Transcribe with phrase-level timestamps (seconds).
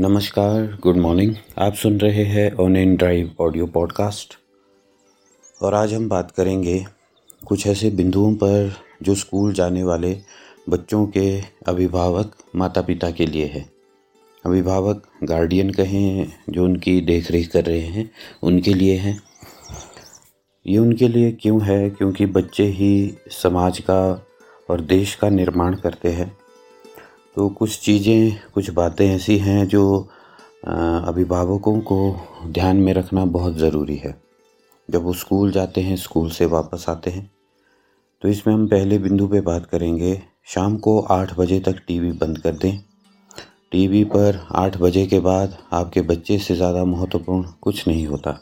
[0.00, 4.34] नमस्कार good morning आप सुन रहे हैं on in drive audio podcast
[5.62, 6.86] और आज हम बात करेंगे
[7.48, 8.72] कुछ ऐसे बिंदुओं पर
[9.02, 10.18] जो स्कूल जाने वाले
[10.68, 13.70] बच्चों के अभिभावक माता पिता के लिए है।
[14.46, 18.10] अभिभावक गार्डियन कहें, जो उनकी देख रेख कर रहे हैं,
[18.42, 19.22] उनके लिए हैं।
[20.66, 21.90] ये उनके लिए क्यों है?
[21.90, 24.26] क्योंकि बच्चे ही समाज का
[24.70, 26.36] और देश का निर्माण करते हैं।
[27.36, 30.08] तो कुछ चीज़ें, कुछ बातें ऐसी हैं जो
[30.64, 31.98] अभिभावकों को
[32.48, 34.14] ध्यान में रखना बहुत ज़रूरी है।
[34.88, 37.30] जब वो स्कूल जाते हैं, स्कूल से वापस आते हैं
[38.22, 42.38] तो इसमें हम पहले बिंदु पे बात करेंगे। शाम को आठ बजे तक टीवी बंद
[42.38, 42.78] कर दें।
[43.72, 48.38] टीवी पर आठ बजे के बाद आपके बच्चे से ज़्यादा महत्वपूर्ण कुछ नहीं होता।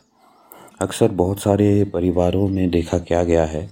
[0.81, 3.67] अक्सर बहुत सारे परिवारों में देखा क्या गया है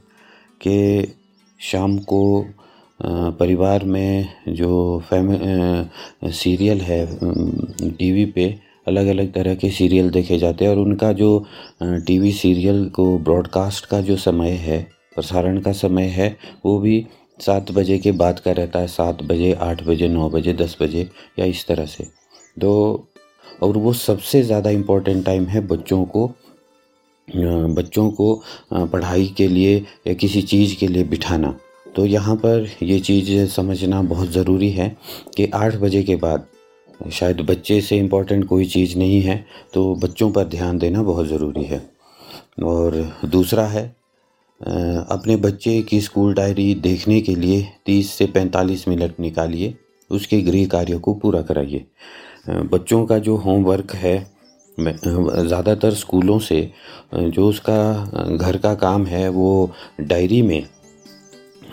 [0.60, 1.15] कि
[1.60, 2.23] शाम को
[3.02, 5.30] परिवार में जो फैम
[6.33, 7.06] सीरियल है
[7.91, 8.45] टीवी पे
[8.88, 11.45] अलग अलग तरह के सीरियल देखे जाते हैं और उनका जो
[11.82, 14.80] टीवी सीरियल को ब्रॉडकास्ट का जो समय है,
[15.15, 17.07] प्रसारण का समय है, वो भी
[17.41, 21.09] सात बजे के बाद का रहता है, सात बजे, आठ बजे, नौ बजे, दस बजे
[21.38, 22.04] या इस तरह से।
[22.57, 23.09] तो
[23.63, 26.30] और वो सबसे ज़्यादा इम्पोर्टेंट टाइम है बच्चों को
[27.29, 28.35] बच्चों को
[28.73, 29.76] पढ़ाई के लिए
[30.07, 31.54] या किसी चीज़ के लिए बिठाना।
[31.96, 34.88] तो यहाँ पर ये चीज़ समझना बहुत ज़रूरी है
[35.37, 36.46] कि आठ बजे के बाद
[37.12, 41.65] शायद बच्चे से इम्पोर्टेंट कोई चीज़ नहीं है तो बच्चों पर ध्यान देना बहुत ज़रूरी
[41.65, 41.82] है।
[42.65, 43.85] और दूसरा है
[44.60, 49.74] अपने बच्चे की स्कूल डायरी देखने के लिए 30 से 45 मिनट निकालिए,
[50.10, 51.85] उसके गृह कार्यों को पूरा कराइए।
[52.48, 54.18] बच्चों का जो होमवर्क है
[54.79, 56.70] ज़्यादातर स्कूलों से
[57.15, 59.70] जो उसका घर का काम है, वो
[60.01, 60.63] डायरी में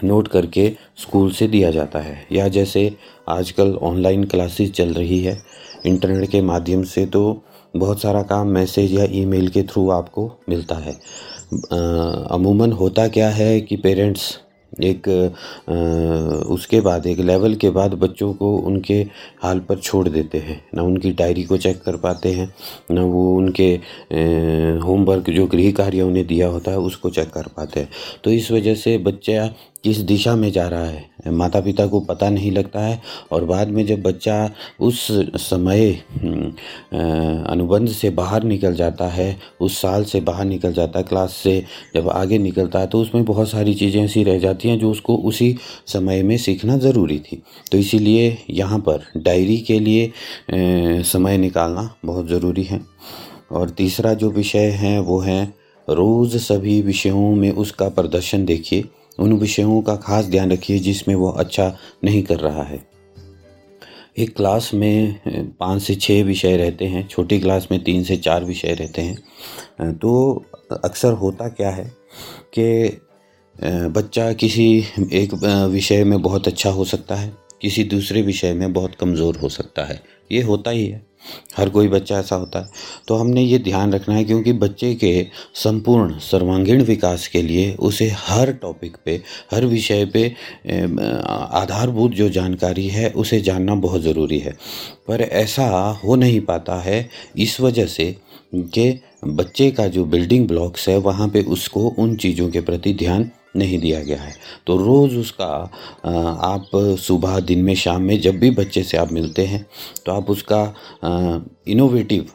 [0.04, 2.92] नोट करके स्कूल से दिया जाता है। या जैसे
[3.30, 5.38] आजकल ऑनलाइन क्लासेस चल रही है,
[5.86, 7.42] इंटरनेट के माध्यम से तो
[7.76, 10.94] बहुत सारा काम मैसेज या ईमेल के थ्रू आपको मिलता है।
[12.32, 14.38] अमूमन होता क्या है कि पेरेंट्स
[14.84, 15.08] एक
[16.50, 18.96] उसके बाद, एक लेवल के बाद बच्चों को उनके
[19.42, 22.54] हाल पर छोड़ देते हैं। ना उनकी डायरी को चेक कर पाते हैं,
[22.92, 23.70] ना वो उनके
[24.80, 27.90] होमवर्क जो गृह कार्य उन्हें दिया होता है, उसको चेक कर पाते हैं।
[28.24, 29.48] तो इस वजह से बच्चा
[29.84, 31.06] किस दिशा में जा रहा है?
[31.20, 34.50] माता पिता को पता नहीं लगता है और बाद में जब बच्चा
[34.80, 35.08] उस
[35.40, 35.92] समय
[37.46, 41.64] अनुबंध से बाहर निकल जाता है, उस साल से बाहर निकल जाता है, क्लास से
[41.96, 45.16] जब आगे निकलता है तो उसमें बहुत सारी चीज़ें ऐसी रह जाती हैं जो उसको
[45.24, 45.56] उसी
[45.88, 47.42] समय में सीखना ज़रूरी थी।
[47.72, 50.12] तो इसीलिए यहाँ पर डायरी के लिए
[51.04, 52.82] समय निकालना बहुत ज़रूरी है।
[53.52, 55.44] और तीसरा जो विषय है, वो है
[55.88, 58.84] रोज़ सभी विषयों में उसका प्रदर्शन देखिए।
[59.20, 62.88] उन विषयों का खास ध्यान रखिए जिसमें वो अच्छा नहीं कर रहा है।
[64.18, 65.20] एक क्लास में
[65.60, 69.94] पाँच से छः विषय रहते हैं, छोटी क्लास में तीन से चार विषय रहते हैं।
[69.94, 71.92] तो अक्सर होता क्या है
[72.58, 72.98] कि
[73.90, 74.66] बच्चा किसी
[75.14, 75.34] एक
[75.72, 77.32] विषय में बहुत अच्छा हो सकता है,
[77.62, 80.02] किसी दूसरे विषय में बहुत कमज़ोर हो सकता है।
[80.32, 81.09] ये होता ही है।
[81.58, 82.70] हर कोई बच्चा ऐसा होता है।
[83.08, 85.26] तो हमने ये ध्यान रखना है क्योंकि बच्चे के
[85.56, 89.22] संपूर्ण सर्वांगीण विकास के लिए उसे हर टॉपिक पे,
[89.54, 90.28] हर विषय पे
[91.54, 94.58] आधारभूत जो जानकारी है, उसे जानना बहुत ज़रूरी है।
[95.08, 95.68] पर ऐसा
[96.04, 97.08] हो नहीं पाता है
[97.38, 98.16] इस वजह से
[98.56, 103.30] कि बच्चे का जो बिल्डिंग ब्लॉक्स है, वहाँ पे उसको उन चीज़ों के प्रति ध्यान
[103.54, 104.34] नहीं दिया गया है।
[104.68, 105.46] तो रोज़ उसका
[106.46, 109.66] आप सुबह, दिन में, शाम में जब भी बच्चे से आप मिलते हैं
[110.06, 110.62] तो आप उसका
[111.68, 112.26] इनोवेटिव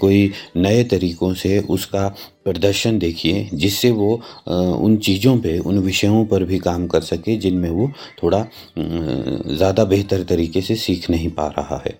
[0.00, 2.08] कोई नए तरीक़ों से उसका
[2.44, 4.14] प्रदर्शन देखिए, जिससे वो
[4.48, 7.90] उन चीज़ों पे, उन विषयों पर भी काम कर सके, जिनमें वो
[8.22, 8.44] थोड़ा
[8.78, 11.98] ज़्यादा बेहतर तरीके से सीख नहीं पा रहा है।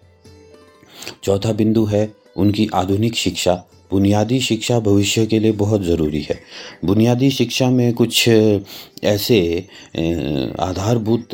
[1.24, 6.38] चौथा बिंदु है उनकी आधुनिक शिक्षा। बुनियादी शिक्षा भविष्य के लिए बहुत ज़रूरी है।
[6.84, 8.28] बुनियादी शिक्षा में कुछ
[9.04, 9.38] ऐसे
[10.60, 11.28] आधारभूत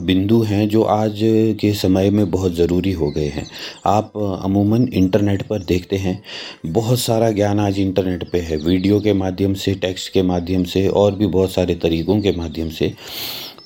[0.00, 1.18] बिंदु हैं जो आज
[1.60, 3.46] के समय में बहुत ज़रूरी हो गए हैं।
[3.86, 4.12] आप
[4.44, 6.22] अमूमन इंटरनेट पर देखते हैं।
[6.66, 10.86] बहुत सारा ज्ञान आज इंटरनेट पे है। वीडियो के माध्यम से, टेक्स्ट के माध्यम से
[10.88, 12.92] और भी बहुत सारे तरीक़ों के माध्यम से।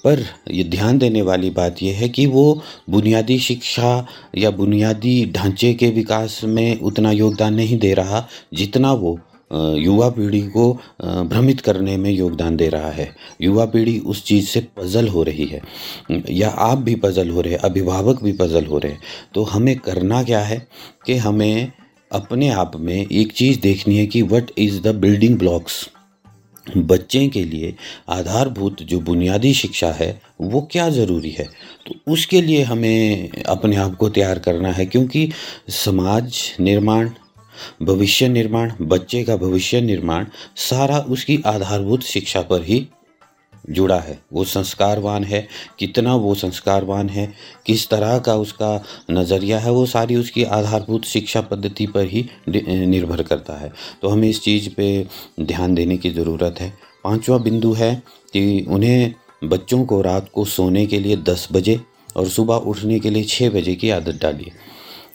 [0.05, 4.06] पर ये ध्यान देने वाली बात यह है कि वो बुनियादी शिक्षा
[4.37, 9.19] या बुनियादी ढांचे के विकास में उतना योगदान नहीं दे रहा जितना वो
[9.53, 10.73] युवा पीढ़ी को
[11.03, 13.09] भ्रमित करने में योगदान दे रहा है।
[13.41, 15.61] युवा पीढ़ी उस चीज़ से पजल हो रही है।
[16.31, 19.00] या आप भी पजल हो रहे हैं, अभिभावक भी पजल हो रहे हैं
[19.35, 20.67] तो हमें करना क्या है
[21.06, 21.73] कि हमें
[22.12, 25.89] अपने आप में एक चीज़ देखनी है कि what is the building blocks
[26.76, 27.75] बच्चे के लिए
[28.09, 31.44] आधारभूत जो बुनियादी शिक्षा है, वो क्या ज़रूरी है?
[31.87, 35.31] तो उसके लिए हमें अपने आप को तैयार करना है, क्योंकि
[35.69, 37.11] समाज निर्माण,
[37.82, 40.26] भविष्य निर्माण, बच्चे का भविष्य निर्माण,
[40.56, 42.88] सारा उसकी आधारभूत शिक्षा पर ही
[43.69, 45.47] जुड़ा है। वो संस्कारवान है।
[45.79, 47.32] कितना वो संस्कारवान है,
[47.67, 52.29] किस तरह का उसका नज़रिया है, वो सारी उसकी आधारभूत शिक्षा पद्धति पर ही
[52.87, 53.73] निर्भर करता है।
[54.03, 55.06] तो हमें इस चीज़ पे
[55.41, 56.73] ध्यान देने की ज़रूरत है।
[57.05, 61.81] पांचवा बिंदु है कि उन्हें बच्चों को रात को सोने के लिए दस बजे
[62.17, 64.53] और सुबह उठने के लिए छः बजे की आदत डालिए।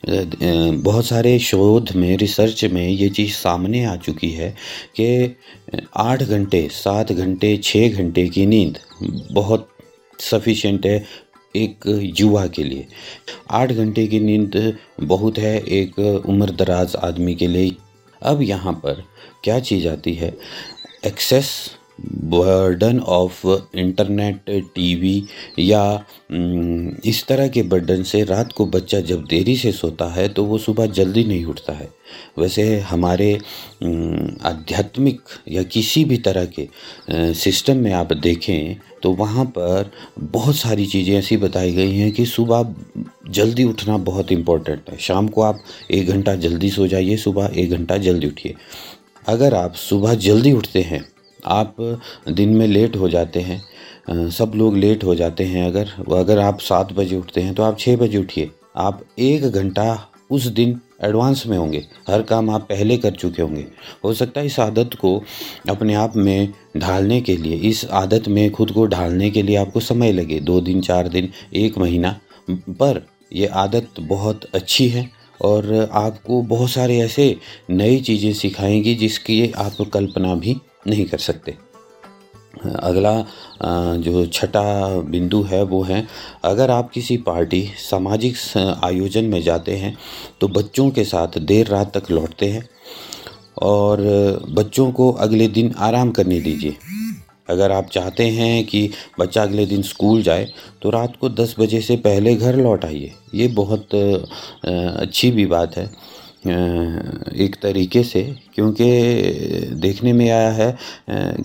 [0.04, 4.50] बहुत सारे शोध में रिसर्च में ये चीज़ सामने आ चुकी है
[4.96, 5.36] कि
[5.98, 8.80] आठ घंटे, सात घंटे छः घंटे की नींद
[9.32, 9.68] बहुत
[10.20, 11.06] सफिशेंट है
[11.56, 12.88] एक युवा के लिए।
[13.52, 17.72] आठ घंटे की नींद बहुत है एक उम्र दराज आदमी के लिए।
[18.22, 19.04] अब यहाँ पर
[19.44, 20.34] क्या चीज़ आती है?
[21.06, 21.50] Excess
[22.00, 23.45] burden of
[23.75, 24.40] internet,
[24.75, 25.24] TV
[25.60, 26.06] या
[27.06, 30.57] इस तरह के बर्डन से रात को बच्चा जब देरी से सोता है तो वो
[30.57, 31.90] सुबह जल्दी नहीं उठता है।
[32.40, 33.34] वैसे हमारे
[34.45, 36.68] आध्यात्मिक या किसी भी तरह के
[37.36, 42.25] सिस्टम में आप देखें तो वहाँ पर बहुत सारी चीज़ें ऐसी बताई गई हैं कि
[42.25, 42.74] सुबह
[43.30, 47.72] जल्दी उठना बहुत इम्पोर्टेंट है। शाम को आप एक घंटा जल्दी सो जाइए, सुबह एक
[47.72, 48.56] घंटा जल्दी उठिए।
[49.28, 51.04] अगर आप सुबह जल्दी उठते हैं
[51.45, 51.75] आप
[52.30, 56.60] दिन में लेट हो जाते हैं सब लोग लेट हो जाते हैं। अगर अगर आप
[56.60, 61.44] सात बजे उठते हैं तो आप छः बजे उठिए। आप एक घंटा उस दिन एडवांस
[61.48, 63.66] में होंगे। हर काम आप पहले कर चुके होंगे।
[64.04, 65.22] हो सकता है इस आदत को
[65.69, 69.80] अपने आप में ढालने के लिए, इस आदत में खुद को ढालने के लिए आपको
[69.80, 72.19] समय लगे, दो दिन, चार दिन, एक महीना।
[72.51, 75.10] पर यह आदत बहुत अच्छी है
[75.42, 77.36] और आपको बहुत सारे ऐसे
[77.69, 80.56] नई चीज़ें सिखाएँगी जिसकी आप कल्पना भी
[80.86, 81.56] नहीं कर सकते।
[82.64, 83.14] अगला
[83.98, 84.64] जो छठा
[85.02, 86.06] बिंदु है वो है,
[86.44, 88.36] अगर आप किसी पार्टी, सामाजिक
[88.84, 89.98] आयोजन में जाते हैं
[90.42, 92.68] तो बच्चों के साथ देर रात तक लौटते हैं
[93.64, 94.02] और
[94.52, 96.76] बच्चों को अगले दिन आराम करने दीजिए।
[97.50, 98.90] अगर आप चाहते हैं कि
[99.20, 100.48] बच्चा अगले दिन स्कूल जाए
[100.82, 103.96] तो रात को 10 बजे से पहले घर लौट आइए। ये बहुत
[104.66, 105.90] अच्छी भी बात है।
[106.45, 108.24] एक तरीके से,
[108.56, 108.86] क्योंकि
[109.81, 110.75] देखने में आया है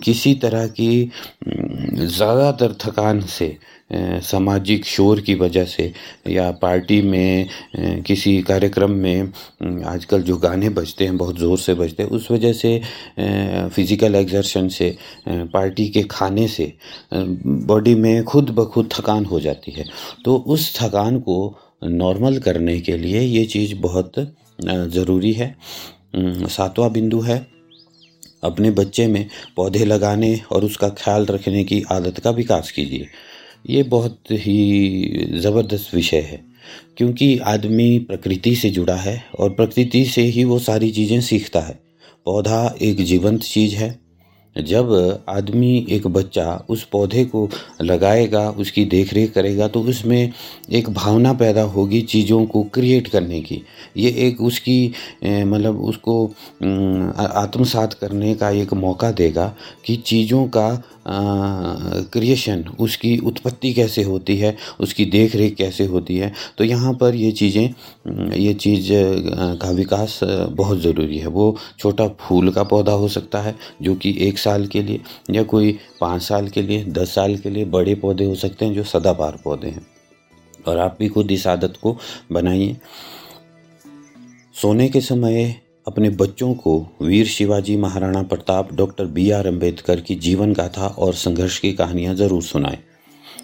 [0.04, 1.10] किसी तरह की
[1.48, 3.56] ज़्यादातर थकान से
[3.90, 5.92] सामाजिक शोर की वजह से,
[6.28, 7.48] या पार्टी में
[8.06, 12.52] किसी कार्यक्रम में आजकल जो गाने बजते हैं, बहुत ज़ोर से बजते हैं, उस वजह
[12.52, 12.80] से
[13.70, 14.96] फ़िज़िकल एक्सर्शन से
[15.28, 16.72] पार्टी के खाने से
[17.14, 19.84] बॉडी में खुद ब खुद थकान हो जाती है।
[20.24, 21.38] तो उस थकान को
[21.84, 24.18] नॉर्मल करने के लिए ये चीज़ बहुत
[24.58, 25.54] ज़रूरी है।
[26.14, 27.46] सातवां बिंदु है,
[28.44, 33.06] अपने बच्चे में पौधे लगाने और उसका ख्याल रखने की आदत का विकास कीजिए।
[33.66, 36.40] ये बहुत ही ज़बरदस्त विषय है,
[36.96, 41.78] क्योंकि आदमी प्रकृति से जुड़ा है और प्रकृति से ही वो सारी चीज़ें सीखता है।
[42.26, 43.90] पौधा एक जीवंत चीज़ है
[44.60, 47.48] जब आदमी एक बच्चा उस पौधे को
[47.82, 50.32] लगाएगा, उसकी देख रेख करेगा तो उसमें
[50.70, 53.62] एक भावना पैदा होगी चीज़ों को क्रिएट करने की।
[53.96, 54.92] ये एक उसकी
[55.24, 56.24] मतलब उसको
[57.36, 59.54] आत्मसात करने का एक मौका देगा
[59.86, 60.68] कि चीज़ों का
[62.12, 67.14] क्रिएशन उसकी उत्पत्ति कैसे होती है, उसकी देख रेख कैसे होती है। तो यहाँ पर
[67.14, 68.88] ये चीज़ें ये चीज़
[69.62, 74.14] का विकास बहुत ज़रूरी है। वो छोटा फूल का पौधा हो सकता है, जो कि
[74.20, 75.00] एक साल के लिए
[75.30, 78.74] या कोई पाँच साल के लिए, दस साल के लिए बड़े पौधे हो सकते हैं
[78.74, 79.86] जो सदाबहार पौधे हैं।
[80.66, 81.96] और आप भी खुद इस आदत को
[82.32, 82.76] बनाइए।
[84.54, 85.54] सोने के समय
[85.86, 91.14] अपने बच्चों को वीर Shivaji Maharana Pratap, doctor B R Ambedkar की जीवन गाथा और
[91.14, 92.78] संघर्ष की कहानियाँ ज़रूर सुनाएँ।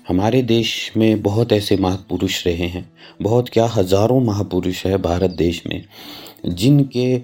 [0.08, 2.90] हमारे देश में बहुत ऐसे महापुरुष रहे हैं।
[3.22, 5.84] बहुत क्या हज़ारों महापुरुष है भारत देश में,
[6.46, 7.16] जिनके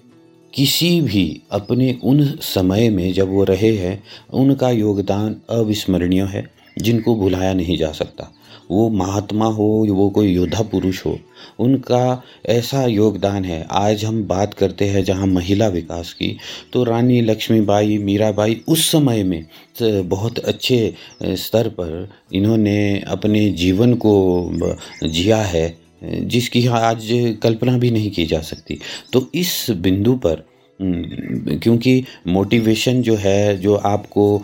[0.54, 4.02] किसी भी अपने उन समय में जब वो रहे हैं,
[4.32, 6.46] उनका योगदान अविस्मरणीय है,
[6.78, 8.32] जिनको भुलाया नहीं जा सकता।
[8.70, 11.18] वो महात्मा हो, वो कोई योद्धा पुरुष हो,
[11.58, 16.36] उनका ऐसा योगदान है। आज हम बात करते हैं जहाँ महिला विकास की
[16.72, 19.44] तो रानी लक्ष्मीबाई, मीराबाई उस समय में
[19.82, 27.08] बहुत अच्छे स्तर पर इन्होंने अपने जीवन को जिया है। जिसकी आज
[27.42, 28.78] कल्पना भी नहीं की जा सकती।
[29.12, 30.44] तो इस बिंदु पर
[30.80, 34.42] क्योंकि मोटिवेशन जो है, जो आपको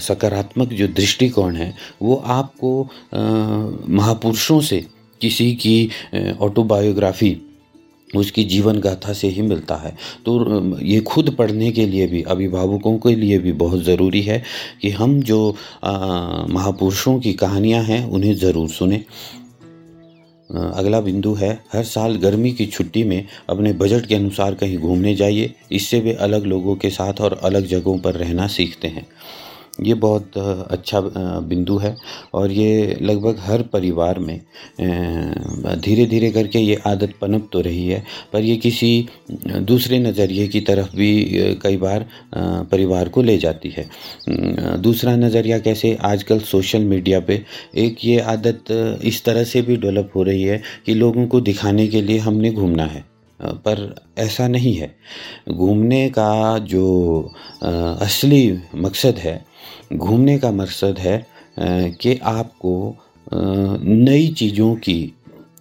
[0.00, 2.88] सकारात्मक जो दृष्टिकोण है, वो आपको
[3.90, 4.84] महापुरुषों से
[5.20, 7.36] किसी की ऑटोबायोग्राफी
[8.10, 9.94] उसकी जीवन गाथा से ही मिलता है।
[10.26, 14.42] तो ये खुद पढ़ने के लिए भी, अभिभावकों के लिए भी बहुत ज़रूरी है
[14.82, 19.04] कि हम जो महापुरुषों की कहानियाँ हैं, उन्हें ज़रूर सुने।
[20.50, 25.14] अगला बिंदु है, हर साल गर्मी की छुट्टी में अपने बजट के अनुसार कहीं घूमने
[25.14, 29.06] जाइए। इससे वे अलग लोगों के साथ और अलग जगहों पर रहना सीखते हैं।
[29.80, 31.00] ये बहुत अच्छा
[31.42, 31.94] बिंदु है
[32.34, 34.40] और ये लगभग हर परिवार में
[35.80, 40.60] धीरे धीरे करके ये आदत पनप तो रही है, पर ये किसी दूसरे नज़रिए की
[40.62, 41.10] तरफ़ भी
[41.62, 42.06] कई बार
[42.72, 43.88] परिवार को ले जाती है।
[44.80, 47.42] दूसरा नज़रिया कैसे आजकल सोशल मीडिया पे
[47.78, 48.64] एक ये आदत
[49.04, 52.50] इस तरह से भी डेवलप हो रही है कि लोगों को दिखाने के लिए हमने
[52.52, 53.04] घूमना है
[53.40, 54.94] पर ऐसा नहीं है।
[55.48, 57.32] घूमने का जो
[57.62, 59.34] असली मकसद है
[59.92, 61.26] घूमने का मकसद है
[61.58, 62.96] कि आपको
[63.84, 65.12] नई चीज़ों की,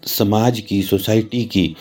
[0.08, 1.76] समाज की, सोसाइटी की,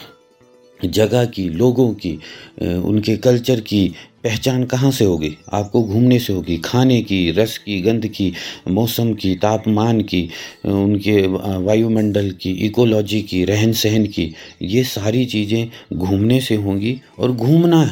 [0.80, 2.18] जगह की, लोगों की
[2.62, 3.88] उनके कल्चर की
[4.24, 5.30] पहचान कहाँ से होगी?
[5.52, 8.32] आपको घूमने से होगी। खाने की, रस की, गंध की,
[8.68, 10.28] मौसम की, तापमान की
[10.64, 11.26] उनके
[11.64, 17.84] वायुमंडल की, इकोलॉजी की रहन सहन की, ये सारी चीज़ें घूमने से होंगी और घूमना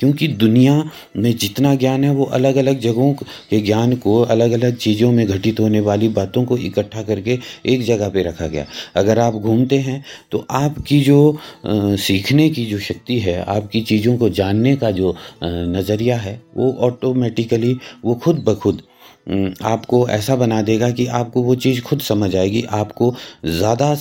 [0.00, 0.74] क्योंकि दुनिया
[1.16, 3.12] में जितना ज्ञान है वो अलग अलग जगहों
[3.50, 7.82] के ज्ञान को अलग अलग चीज़ों में घटित होने वाली बातों को इकट्ठा करके एक
[7.84, 13.18] जगह पे रखा गया। अगर आप घूमते हैं तो आपकी जो सीखने की जो शक्ति
[13.18, 18.82] है, आपकी चीज़ों को जानने का जो नज़रिया है, वो ऑटोमेटिकली वो खुद ब खुद
[19.26, 23.14] आपको ऐसा बना देगा कि आपको वो चीज़ खुद समझ आएगी। आपको
[23.46, 23.96] ज़्यादा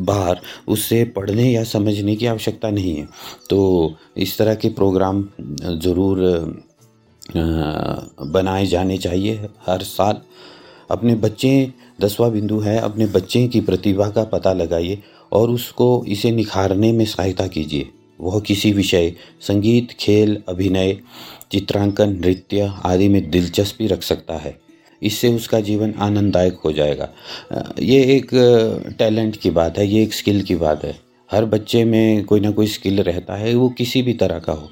[0.00, 3.08] बार उससे पढ़ने या समझने की आवश्यकता नहीं है।
[3.50, 5.24] तो इस तरह के प्रोग्राम
[5.62, 6.20] ज़रूर
[7.28, 10.20] बनाए जाने चाहिए हर साल।
[10.90, 16.30] अपने बच्चे, दसवा बिंदु है, अपने बच्चे की प्रतिभा का पता लगाइए और उसको इसे
[16.30, 17.88] निखारने में सहायता कीजिए।
[18.20, 20.96] वह किसी विषय, संगीत, खेल, अभिनय,
[21.52, 24.56] चित्रांकन, नृत्य आदि में दिलचस्पी रख सकता है।
[25.02, 27.08] इससे उसका जीवन आनंददायक हो जाएगा।
[27.80, 28.30] ये एक
[28.98, 30.94] टैलेंट की बात है, ये एक स्किल की बात है।
[31.30, 34.70] हर बच्चे में कोई ना कोई स्किल रहता है, वो किसी भी तरह का हो।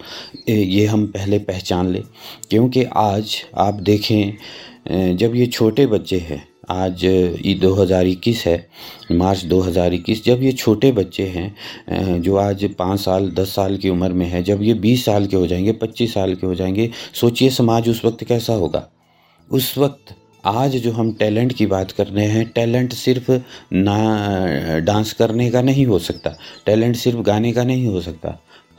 [0.48, 2.02] ये हम पहले पहचान लें,
[2.50, 8.66] क्योंकि आज आप देखें जब ये छोटे बच्चे हैं आज ई दो हज़ार इक्कीस है,
[9.12, 13.76] मार्च दो हज़ार इक्कीस। जब ये छोटे बच्चे हैं जो आज पाँच साल, दस साल
[13.76, 16.54] की उम्र में है, जब ये बीस साल के हो जाएँगे, पच्चीस साल के हो
[16.54, 18.86] जाएँगे, सोचिए समाज उस वक्त कैसा होगा।
[19.50, 23.30] उस वक्त आज जो हम टैलेंट की बात कर रहे हैं, टैलेंट सिर्फ़
[23.72, 28.38] ना, डांस करने का नहीं हो सकता, टैलेंट सिर्फ़ गाने का नहीं हो सकता।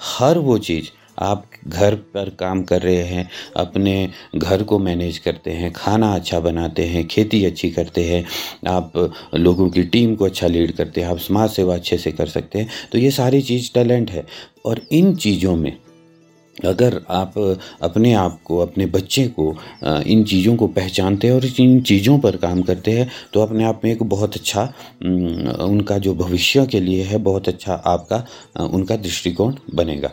[0.09, 5.51] हर वो चीज़ आप घर पर काम कर रहे हैं, अपने घर को मैनेज करते
[5.51, 8.25] हैं, खाना अच्छा बनाते हैं, खेती अच्छी करते हैं,
[8.67, 8.91] आप
[9.35, 12.59] लोगों की टीम को अच्छा लीड करते हैं, आप समाज सेवा अच्छे से कर सकते
[12.59, 14.25] हैं तो ये सारी चीज़ टैलेंट है।
[14.65, 15.75] और इन चीज़ों में
[16.55, 17.33] अगर आप
[17.83, 22.35] अपने आप को, अपने बच्चे को इन चीज़ों को पहचानते हैं और इन चीज़ों पर
[22.37, 24.63] काम करते हैं तो अपने आप में एक बहुत अच्छा
[25.03, 28.25] उनका जो भविष्य के लिए है, बहुत अच्छा आपका
[28.63, 30.11] उनका दृष्टिकोण बनेगा।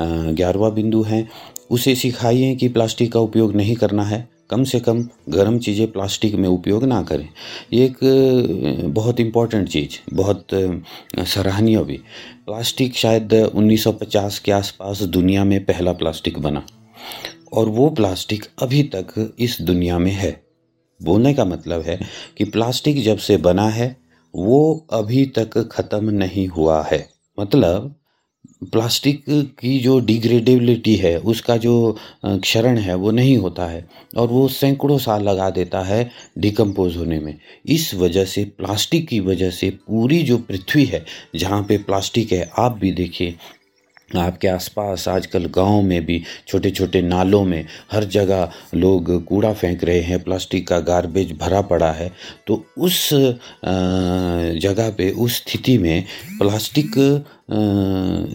[0.00, 1.26] ग्यारहवा बिंदु है।
[1.70, 6.34] उसे सिखाइए कि प्लास्टिक का उपयोग नहीं करना है। कम से कम गर्म चीज़ें प्लास्टिक
[6.34, 7.28] में उपयोग ना करें।
[7.72, 7.98] ये एक
[8.94, 10.46] बहुत इंपॉर्टेंट चीज़, बहुत
[11.26, 11.96] सराहनीय भी।
[12.46, 16.62] प्लास्टिक शायद 1950 के आसपास दुनिया में पहला प्लास्टिक बना।
[17.52, 20.40] और वो प्लास्टिक अभी तक इस दुनिया में है।
[21.00, 22.00] बोलने का मतलब है
[22.38, 23.96] कि प्लास्टिक जब से बना है,
[24.34, 27.06] वो अभी तक ख़त्म नहीं हुआ है।
[27.38, 27.94] मतलब
[28.64, 29.24] प्लास्टिक
[29.60, 33.86] की जो डिग्रेडेबिलिटी है, उसका जो क्षरण है, वो नहीं होता है
[34.16, 37.34] और वो सैकड़ों साल लगा देता है डिकम्पोज होने में।
[37.66, 41.04] इस वजह से, प्लास्टिक की वजह से पूरी जो पृथ्वी है,
[41.36, 43.34] जहाँ पे प्लास्टिक है, आप भी देखिए
[44.16, 49.84] आपके आसपास, आजकल गाँव में भी छोटे छोटे नालों में हर जगह लोग कूड़ा फेंक
[49.84, 52.10] रहे हैं, प्लास्टिक का गार्बेज भरा पड़ा है
[52.46, 53.08] तो उस
[54.62, 56.04] जगह पे, उस स्थिति में
[56.38, 56.90] प्लास्टिक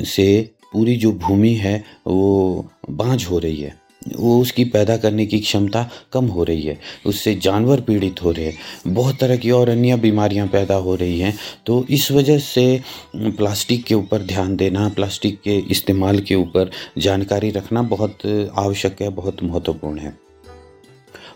[0.07, 5.39] से पूरी जो भूमि है, वो बाँझ हो रही है। वो उसकी पैदा करने की
[5.39, 9.69] क्षमता कम हो रही है, उससे जानवर पीड़ित हो रहे हैं, बहुत तरह की और
[9.69, 12.81] अन्य बीमारियाँ पैदा हो रही हैं। तो इस वजह से
[13.15, 18.25] प्लास्टिक के ऊपर ध्यान देना, प्लास्टिक के इस्तेमाल के ऊपर जानकारी रखना बहुत
[18.57, 20.17] आवश्यक है, बहुत महत्वपूर्ण है।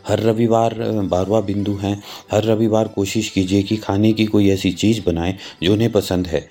[0.07, 2.01] हर रविवार बारवा बिंदु हैं,
[2.31, 6.47] हर रविवार कोशिश कीजिए कि खाने की कोई ऐसी चीज़ बनाएँ जो उन्हें पसंद है।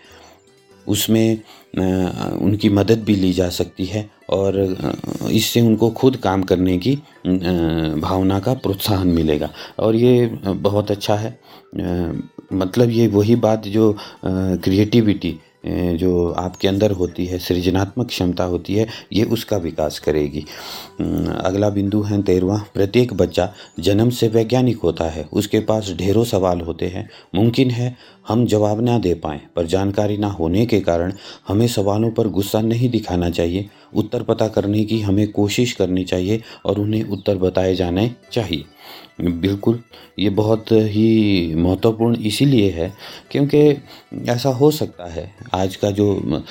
[0.87, 1.39] उसमें
[1.75, 4.59] उनकी मदद भी ली जा सकती है और
[5.31, 6.95] इससे उनको खुद काम करने की
[8.01, 11.39] भावना का प्रोत्साहन मिलेगा। और ये बहुत अच्छा है।
[12.53, 18.87] मतलब ये वही बात जो क्रिएटिविटी जो आपके अंदर होती है, सृजनात्मक क्षमता होती है,
[19.13, 20.45] ये उसका विकास करेगी।
[21.41, 26.61] अगला बिंदु है तेरवा प्रत्येक बच्चा जन्म से वैज्ञानिक होता है। उसके पास ढेरों सवाल
[26.61, 27.97] होते हैं। मुमकिन है
[28.29, 31.13] हम जवाब ना दे पाएँ, पर जानकारी ना होने के कारण
[31.49, 36.43] हमें सवालों पर गुस्सा नहीं दिखाना चाहिए। उत्तर पता करने की हमें कोशिश करनी चाहिए
[36.67, 38.65] और उन्हें उत्तर बताए जाने चाहिए।
[39.19, 39.79] बिल्कुल,
[40.19, 42.93] ये बहुत ही महत्वपूर्ण इसीलिए है
[43.31, 43.59] क्योंकि
[44.31, 46.43] ऐसा हो सकता है। आज का जो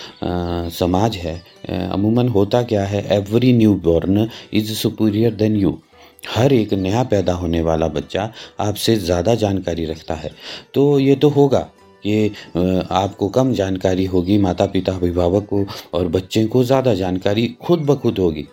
[0.71, 1.35] समाज है
[1.89, 5.77] अमूमन होता क्या है every new born is superior than you
[6.29, 10.31] हर एक नया पैदा होने वाला बच्चा आपसे ज़्यादा जानकारी रखता है।
[10.73, 11.67] तो ये तो होगा
[12.05, 12.27] ये
[12.57, 17.95] आपको कम जानकारी होगी माता पिता अभिभावक को और बच्चे को ज़्यादा जानकारी खुद ब
[17.95, 18.47] खुद होगी।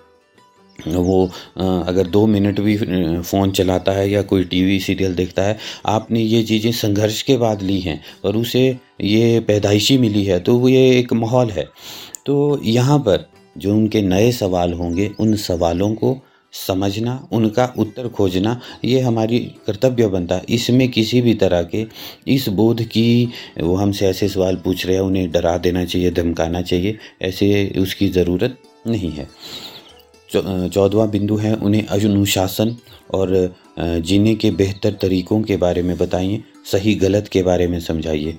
[0.86, 1.24] वो
[1.58, 2.76] अगर दो मिनट भी
[3.22, 5.56] फ़ोन चलाता है या कोई टीवी सीरियल देखता है,
[5.86, 8.64] आपने ये चीज़ें संघर्ष के बाद ली हैं और उसे
[9.02, 11.68] ये पैदाइशी मिली है तो ये एक माहौल है।
[12.26, 16.16] तो यहाँ पर जो उनके नए सवाल होंगे, उन सवालों को
[16.54, 21.84] समझना, उनका उत्तर खोजना, ये हमारी कर्तव्य बनता। है इसमें किसी भी तरह के
[22.26, 23.28] इस बोध की,
[23.60, 28.08] वो हमसे ऐसे सवाल पूछ रहे हैं, उन्हें डरा देना चाहिए, धमकाना चाहिए, ऐसे उसकी
[28.08, 28.56] ज़रूरत
[28.86, 29.28] नहीं है।
[30.30, 32.76] चौदवा बिंदु है, उन्हें अनुशासन
[33.14, 38.38] और जीने के बेहतर तरीकों के बारे में बताइए, सही गलत के बारे में समझाइए।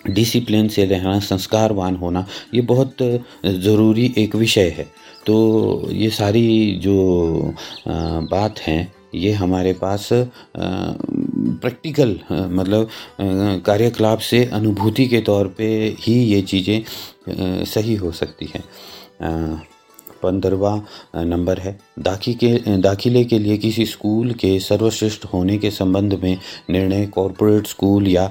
[0.00, 3.02] डिसिप्लिन से रहना, संस्कारवान होना, ये बहुत
[3.44, 4.86] ज़रूरी एक विषय है।
[5.26, 7.54] तो ये सारी जो
[7.88, 10.08] बात हैं, ये हमारे पास
[10.56, 12.88] प्रैक्टिकल मतलब
[13.66, 15.68] कार्यकलाप से अनुभूति के तौर पे
[16.00, 18.64] ही ये चीज़ें सही हो सकती हैं।
[20.22, 20.74] पंद्रवा
[21.16, 26.36] नंबर है। दाखी के दाखिले के लिए किसी स्कूल के सर्वश्रेष्ठ होने के संबंध में
[26.70, 28.26] निर्णय कॉरपोरेट स्कूल या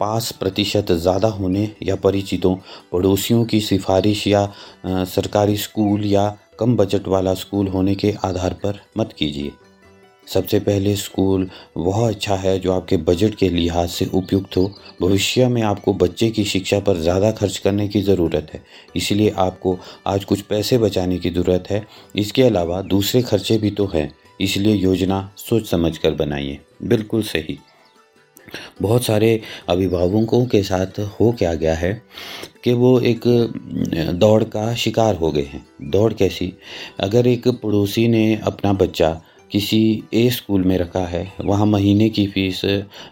[0.00, 2.54] पास प्रतिशत ज़्यादा होने या परिचितों,
[2.92, 4.46] पड़ोसियों की सिफारिश या
[4.86, 9.50] सरकारी स्कूल या कम बजट वाला स्कूल होने के आधार पर मत कीजिए।
[10.26, 14.64] सबसे पहले स्कूल वह अच्छा है जो आपके बजट के लिहाज से उपयुक्त हो।
[15.00, 18.62] भविष्य में आपको बच्चे की शिक्षा पर ज़्यादा खर्च करने की ज़रूरत है,
[18.96, 21.84] इसलिए आपको आज कुछ पैसे बचाने की ज़रूरत है।
[22.16, 27.58] इसके अलावा दूसरे खर्चे भी तो हैं, इसलिए योजना सोच समझ कर बनाइए। बिल्कुल सही।
[28.82, 31.92] बहुत सारे अभिभावकों के साथ हो क्या गया है
[32.64, 33.20] कि वो एक
[34.14, 36.52] दौड़ का शिकार हो गए हैं। दौड़ कैसी?
[37.00, 39.20] अगर एक पड़ोसी ने अपना बच्चा
[39.52, 42.60] किसी ए स्कूल में रखा है, वहाँ महीने की फ़ीस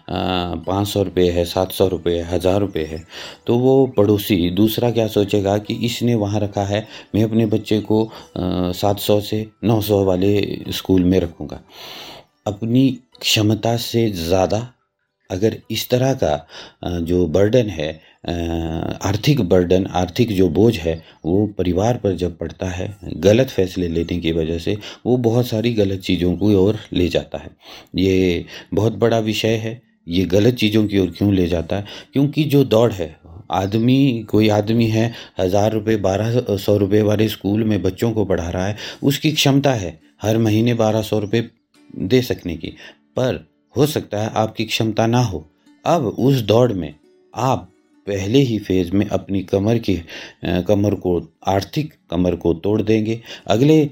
[0.09, 3.03] पाँच सौ रुपये है, सात सौ रुपये है, हज़ार रुपये है।
[3.47, 8.09] तो वो पड़ोसी दूसरा क्या सोचेगा कि इसने वहाँ रखा है, मैं अपने बच्चे को
[8.37, 10.33] सात सौ से नौ सौ वाले
[10.71, 11.61] स्कूल में रखूँगा।
[12.47, 12.89] अपनी
[13.21, 14.67] क्षमता से ज़्यादा
[15.31, 16.47] अगर इस तरह का
[17.01, 17.89] जो बर्डन है
[19.01, 20.93] आर्थिक बर्डन आर्थिक जो बोझ है,
[21.25, 25.73] वो परिवार पर जब पड़ता है, गलत फैसले लेने की वजह से, वो बहुत सारी
[25.73, 27.49] गलत चीज़ों की ओर ले जाता है।
[27.95, 31.85] ये बहुत बड़ा विषय है, ये गलत चीज़ों की ओर क्यों ले जाता है?
[32.13, 33.15] क्योंकि जो दौड़ है,
[33.51, 38.49] आदमी, कोई आदमी है, हज़ार रुपये, बारह सौ रुपये वाले स्कूल में बच्चों को पढ़ा
[38.49, 41.49] रहा है, उसकी क्षमता है, हर महीने बारह सौ रुपये
[41.97, 42.67] दे सकने की।
[43.15, 45.45] पर हो सकता है आपकी क्षमता ना हो।
[45.85, 46.93] अब उस दौड़ में
[47.33, 47.67] आप
[48.07, 49.95] पहले ही फ़ेज़ में अपनी कमर की
[50.67, 53.85] कमर को, आर्थिक कमर को तोड़ देंगे। अगले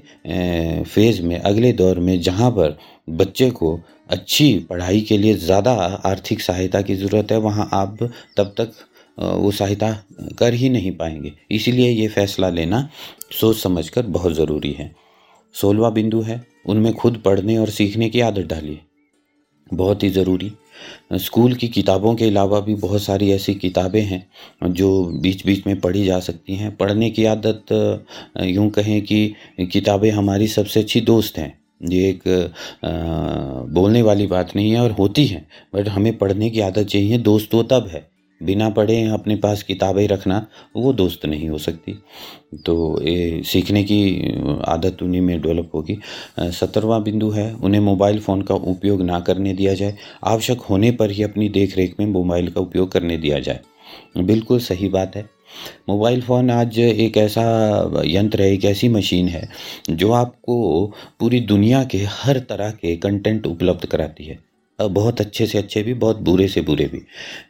[0.84, 2.76] फ़ेज़ में, अगले दौर में जहाँ पर
[3.08, 3.78] बच्चे को
[4.10, 5.72] अच्छी पढ़ाई के लिए ज़्यादा
[6.06, 7.98] आर्थिक सहायता की ज़रूरत है, वहाँ आप
[8.36, 8.72] तब तक
[9.18, 9.92] वो सहायता
[10.38, 12.88] कर ही नहीं पाएँगे। इसीलिए ये फैसला लेना
[13.32, 14.94] सोच समझकर बहुत ज़रूरी है।
[15.54, 18.80] सोलवा बिंदु है, उनमें खुद पढ़ने और सीखने की आदत डालिए।
[19.72, 20.52] बहुत ही ज़रूरी।
[21.14, 25.78] स्कूल की किताबों के अलावा भी बहुत सारी ऐसी किताबें हैं जो बीच बीच में
[25.80, 27.72] पढ़ी जा सकती हैं। पढ़ने की आदत,
[28.42, 31.58] यूँ कहें कि किताबें हमारी सबसे अच्छी दोस्त हैं।
[31.90, 32.22] ये एक
[33.70, 37.54] बोलने वाली बात नहीं है और होती है, बट हमें पढ़ने की आदत चाहिए, दोस्त
[37.54, 38.09] वो तब है।
[38.42, 41.94] बिना पढ़े अपने पास किताबें रखना वो दोस्त नहीं हो सकती।
[42.66, 44.00] तो ये सीखने की
[44.68, 45.98] आदत उन्हीं में डेवलप होगी।
[46.40, 51.10] सत्रहवा बिंदु है, उन्हें मोबाइल फ़ोन का उपयोग ना करने दिया जाए। आवश्यक होने पर
[51.10, 53.60] ही अपनी देख रेख में मोबाइल का उपयोग करने दिया जाए।
[54.16, 55.28] बिल्कुल सही बात है।
[55.88, 59.48] मोबाइल फ़ोन आज एक ऐसा यंत्र है, एक ऐसी मशीन है,
[59.90, 60.86] जो आपको
[61.20, 64.38] पूरी दुनिया के हर तरह के कंटेंट उपलब्ध कराती है।
[64.82, 67.00] बहुत अच्छे से अच्छे भी, बहुत बुरे से बुरे भी।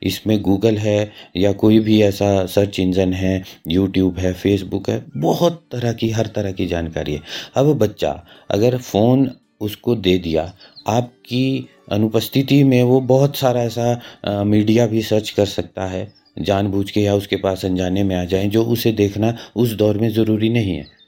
[0.02, 5.62] इसमें गूगल है या कोई भी ऐसा सर्च इंजन है यूट्यूब है फेसबुक है, बहुत
[5.72, 7.22] तरह की, हर तरह की जानकारी है।
[7.56, 8.10] अब बच्चा,
[8.50, 10.52] अगर फ़ोन उसको दे दिया,
[10.88, 17.00] आपकी अनुपस्थिति में वो बहुत सारा ऐसा मीडिया भी सर्च कर सकता है, जानबूझ के
[17.00, 20.76] या उसके पास अनजाने में आ जाएँ, जो उसे देखना उस दौर में ज़रूरी नहीं
[20.76, 20.99] है।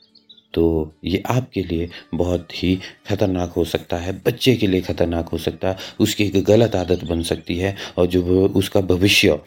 [0.55, 2.75] तो ये आपके लिए बहुत ही
[3.09, 7.05] खतरनाक हो सकता है, बच्चे के लिए खतरनाक हो सकता है, उसकी एक गलत आदत
[7.05, 9.41] बन सकती है और जो उसका भविष्य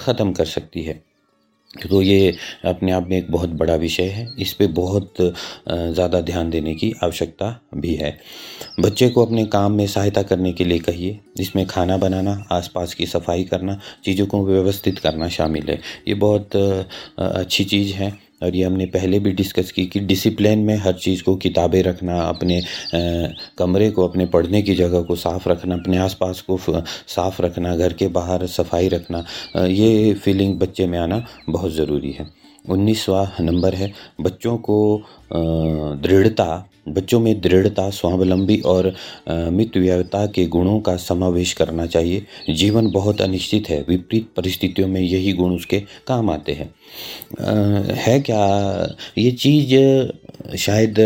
[0.00, 1.02] ख़त्म कर सकती है।
[1.82, 6.50] तो ये अपने आप में एक बहुत बड़ा विषय है, इस पर बहुत ज़्यादा ध्यान
[6.50, 8.16] देने की आवश्यकता भी है।
[8.80, 13.06] बच्चे को अपने काम में सहायता करने के लिए कहिए इसमें खाना बनाना, आसपास की
[13.06, 16.56] सफ़ाई करना, चीज़ों को व्यवस्थित करना शामिल है। ये बहुत
[17.18, 21.22] अच्छी चीज़ है। और ये हमने पहले भी डिस्कस की कि डिसिप्लिन में हर चीज़
[21.22, 22.60] को किताबें रखना, अपने
[23.58, 26.58] कमरे को, अपने पढ़ने की जगह को साफ़ रखना, अपने आसपास को
[27.08, 29.24] साफ़ रखना, घर के बाहर सफ़ाई रखना
[29.58, 32.28] ये फीलिंग बच्चे में आना बहुत ज़रूरी है।
[32.68, 38.92] उन्नीसवा नंबर है, बच्चों को दृढ़ता बच्चों में दृढ़ता, स्वावलंबी और
[39.28, 45.32] मितव्ययता के गुणों का समावेश करना चाहिए। जीवन बहुत अनिश्चित है, विपरीत परिस्थितियों में यही
[45.32, 46.74] गुण उसके काम आते हैं।
[47.96, 50.96] है क्या ये चीज़ शायद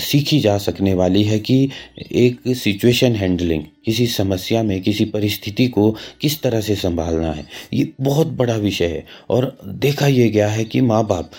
[0.00, 1.68] सीखी जा सकने वाली है कि
[2.12, 7.46] एक सिचुएशन हैंडलिंग किसी समस्या में किसी परिस्थिति को किस तरह से संभालना है?
[7.72, 11.30] ये बहुत बड़ा विषय है। और देखा यह गया है कि माँ बाप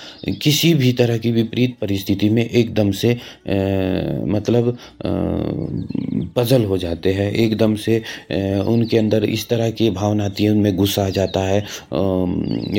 [0.41, 3.17] किसी भी तरह की विपरीत परिस्थिति में एकदम से आ,
[4.27, 4.77] मतलब
[6.35, 10.49] पजल हो जाते हैं। एकदम से आ, उनके अंदर इस तरह की भावना आती है
[10.49, 11.59] उनमें गुस्सा आ जाता है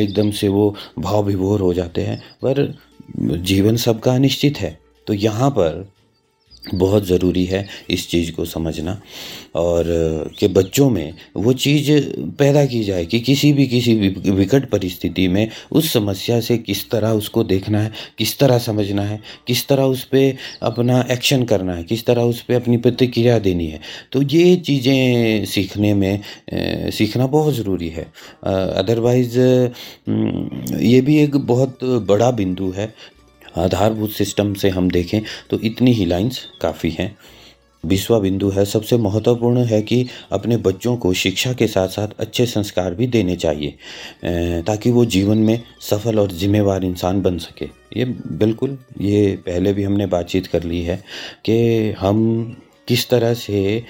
[0.02, 2.78] एकदम से वो भाव विभोर हो जाते हैं। पर
[3.18, 5.88] जीवन सबका अनिश्चित है। तो यहाँ पर
[6.64, 9.00] बहुत ज़रूरी है इस चीज़ को समझना
[9.54, 9.84] और
[10.38, 11.90] कि बच्चों में वो चीज़
[12.38, 13.94] पैदा की जाए कि किसी भी, किसी
[14.30, 19.20] विकट परिस्थिति में उस समस्या से किस तरह उसको देखना है, किस तरह समझना है,
[19.46, 23.66] किस तरह उस पर अपना एक्शन करना है, किस तरह उस पर अपनी प्रतिक्रिया देनी
[23.66, 23.80] है।
[24.12, 26.20] तो ये चीज़ें सीखने में
[26.92, 28.06] सीखना बहुत ज़रूरी है।
[28.44, 32.94] अदरवाइज़ ये भी एक बहुत बड़ा बिंदु है
[33.58, 37.16] आधारभूत सिस्टम से हम देखें तो इतनी ही लाइंस काफ़ी हैं।
[37.84, 42.46] बीसवा बिंदु है, सबसे महत्वपूर्ण है कि अपने बच्चों को शिक्षा के साथ साथ अच्छे
[42.46, 48.04] संस्कार भी देने चाहिए ताकि वो जीवन में सफल और जिम्मेवार इंसान बन सके। ये
[48.04, 50.96] बिल्कुल, ये पहले भी हमने बातचीत कर ली है
[51.44, 52.56] कि हम
[52.88, 53.84] किस तरह से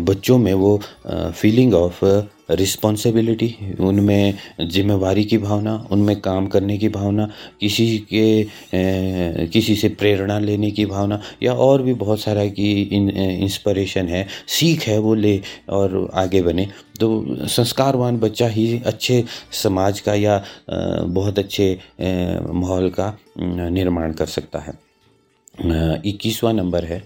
[0.00, 2.04] बच्चों में वो फीलिंग ऑफ़
[2.50, 7.28] रिस्पॉन्सिबिलिटी उनमें जिम्मेवारी की भावना, उनमें काम करने की भावना,
[7.60, 14.08] किसी के किसी से प्रेरणा लेने की भावना, या और भी बहुत सारा की इंस्पिरेशन
[14.08, 16.68] है, सीख है वो ले और आगे बने।
[17.00, 24.58] तो संस्कारवान बच्चा ही अच्छे समाज का या बहुत अच्छे माहौल का निर्माण कर सकता
[24.58, 24.72] है।
[26.06, 27.02] इक्कीसवा नंबर है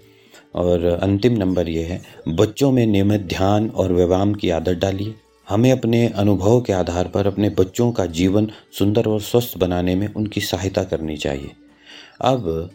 [0.54, 5.14] और अंतिम नंबर ये है, बच्चों में नियमित ध्यान और व्यायाम की आदत डालिए।
[5.48, 10.06] हमें अपने अनुभव के आधार पर अपने बच्चों का जीवन सुंदर और स्वस्थ बनाने में
[10.08, 11.50] उनकी सहायता करनी चाहिए।
[12.22, 12.70] अब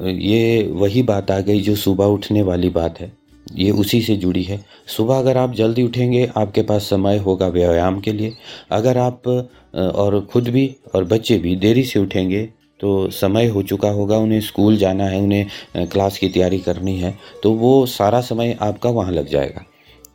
[0.00, 3.12] ये वही बात आ गई जो सुबह उठने वाली बात है।
[3.46, 8.00] ये उसी से जुड़ी है। सुबह अगर आप जल्दी उठेंगे, आपके पास समय होगा व्यायाम
[8.00, 8.32] के लिए।
[8.70, 9.28] अगर आप
[9.74, 12.42] और खुद भी और बच्चे भी देरी से उठेंगे
[12.80, 17.18] तो समय हो चुका होगा, उन्हें स्कूल जाना है, उन्हें क्लास की तैयारी करनी है
[17.42, 19.64] तो वो सारा समय आपका वहाँ लग जाएगा।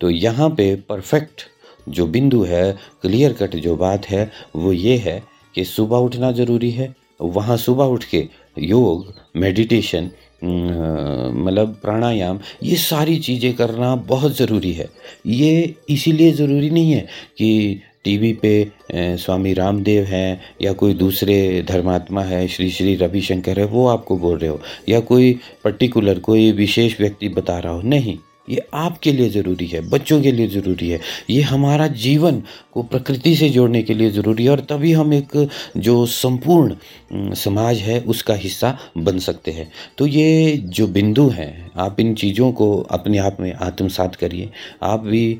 [0.04, 1.42] तो यहाँ पे परफेक्ट
[1.90, 5.22] जो बिंदु है क्लियर कट जो बात है, वो ये है
[5.56, 8.28] कि सुबह उठना ज़रूरी है। वहाँ सुबह उठ के
[8.60, 10.10] योग मेडिटेशन
[10.44, 14.90] मतलब प्राणायाम, ये सारी चीज़ें करना बहुत ज़रूरी है।
[15.28, 17.06] ये इसीलिए ज़रूरी नहीं है
[17.38, 18.72] कि टीवी पे
[19.18, 24.38] स्वामी रामदेव हैं, या कोई दूसरे धर्मात्मा है, श्री श्री रविशंकर है, वो आपको बोल
[24.38, 29.30] रहे हो, या कोई पर्टिकुलर कोई विशेष व्यक्ति बता रहा हो। नहीं ये आपके लिए
[29.30, 32.42] ज़रूरी है, बच्चों के लिए ज़रूरी है। ये हमारा जीवन
[32.74, 37.78] को प्रकृति से जोड़ने के लिए ज़रूरी है और तभी हम एक जो संपूर्ण समाज
[37.78, 42.76] है, उसका हिस्सा बन सकते हैं। तो ये जो बिंदु हैं, आप इन चीज़ों को
[42.92, 44.50] अपने आप में आत्मसात करिए।
[44.84, 45.40] आप भी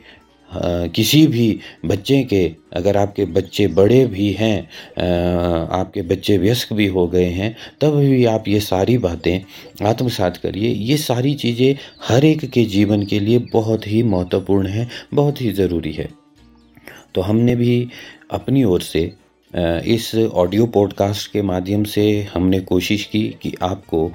[0.56, 4.60] किसी भी बच्चे के, अगर आपके बच्चे बड़े भी हैं
[5.72, 10.70] आपके बच्चे व्यस्क भी हो गए हैं, तब भी आप ये सारी बातें आत्मसात करिए।
[10.70, 11.76] ये सारी चीज़ें
[12.08, 16.10] हर एक के जीवन के लिए बहुत ही महत्वपूर्ण है, बहुत ही ज़रूरी है।
[17.16, 17.88] तो हमने भी
[18.32, 19.12] अपनी ओर से
[19.54, 24.06] इस ऑडियो पॉडकास्ट के माध्यम से हमने कोशिश की कि आपको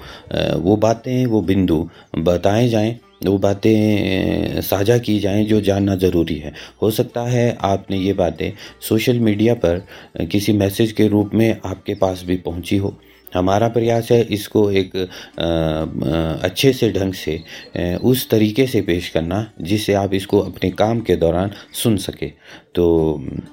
[0.56, 6.52] वो बातें, वो बिंदु बताए जाएँ। वो बातें साझा की जाएँ जो जानना ज़रूरी है।
[6.82, 8.50] हो सकता है आपने ये बातें
[8.88, 9.86] सोशल मीडिया पर
[10.30, 12.94] किसी मैसेज के रूप में आपके पास भी पहुँची हो।
[13.34, 14.96] हमारा प्रयास है इसको एक
[16.44, 17.38] अच्छे से ढंग से
[18.02, 22.26] उस तरीके से पेश करना जिससे आप इसको अपने काम के दौरान सुन सके।
[22.74, 22.86] तो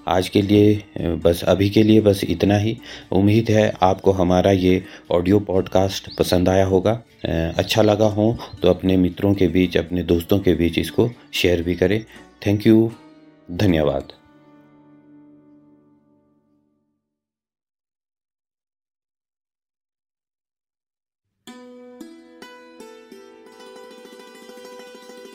[0.08, 2.78] आज के लिए बस अभी के लिए बस इतना ही।
[3.12, 7.02] उम्मीद है आपको हमारा ये ऑडियो पॉडकास्ट पसंद आया होगा।
[7.58, 11.76] अच्छा लगा हो तो अपने मित्रों के बीच, अपने दोस्तों के बीच इसको शेयर भी
[11.76, 12.04] करें।
[12.48, 12.92] थैंक यू,
[13.50, 14.12] धन्यवाद।